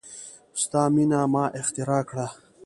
ستا 0.61 0.83
میینه 0.93 1.19
ما 1.33 1.43
اختراع 1.59 2.03
کړه 2.09 2.27